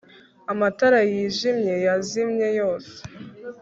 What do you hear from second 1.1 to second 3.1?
yijimye yazimye yose